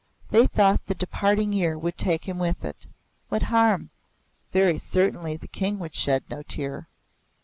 They 0.31 0.47
thought 0.47 0.87
the 0.87 0.95
departing 0.95 1.53
year 1.53 1.77
would 1.77 1.95
take 1.95 2.25
him 2.25 2.39
with 2.39 2.65
it. 2.65 2.87
What 3.29 3.43
harm? 3.43 3.91
Very 4.51 4.79
certainly 4.79 5.37
the 5.37 5.47
King 5.47 5.77
would 5.77 5.93
shed 5.93 6.23
no 6.27 6.41
tear. 6.41 6.87